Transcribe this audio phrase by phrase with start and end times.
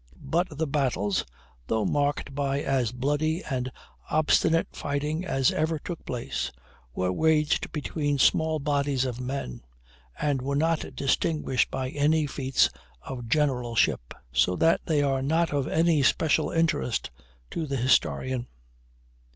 [0.23, 1.23] But the battles,
[1.67, 3.71] though marked by as bloody and
[4.09, 6.51] obstinate fighting as ever took place,
[6.95, 9.61] were waged between small bodies of men,
[10.19, 12.67] and were not distinguished by any feats
[13.03, 17.11] of generalship, so that they are not of any special interest
[17.51, 18.47] to the historian.